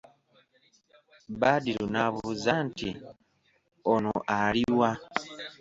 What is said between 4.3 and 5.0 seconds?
ali wa"